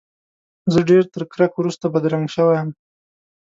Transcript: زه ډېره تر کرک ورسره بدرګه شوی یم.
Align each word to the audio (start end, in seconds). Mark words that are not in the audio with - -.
زه 0.71 0.79
ډېره 0.89 1.07
تر 1.13 1.23
کرک 1.31 1.53
ورسره 1.57 1.87
بدرګه 1.93 2.29
شوی 2.35 2.55
یم. 2.59 2.69